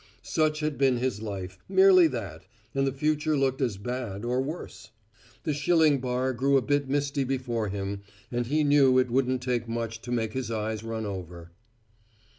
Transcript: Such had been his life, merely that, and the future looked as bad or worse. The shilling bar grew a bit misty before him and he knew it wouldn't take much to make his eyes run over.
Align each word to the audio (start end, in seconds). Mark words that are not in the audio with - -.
Such 0.23 0.61
had 0.61 0.79
been 0.79 0.97
his 0.97 1.21
life, 1.21 1.59
merely 1.69 2.07
that, 2.07 2.47
and 2.73 2.87
the 2.87 2.91
future 2.91 3.37
looked 3.37 3.61
as 3.61 3.77
bad 3.77 4.25
or 4.25 4.41
worse. 4.41 4.89
The 5.43 5.53
shilling 5.53 5.99
bar 5.99 6.33
grew 6.33 6.57
a 6.57 6.63
bit 6.63 6.89
misty 6.89 7.23
before 7.23 7.69
him 7.69 8.01
and 8.31 8.47
he 8.47 8.63
knew 8.63 8.97
it 8.97 9.11
wouldn't 9.11 9.43
take 9.43 9.69
much 9.69 10.01
to 10.01 10.11
make 10.11 10.33
his 10.33 10.49
eyes 10.49 10.83
run 10.83 11.05
over. 11.05 11.51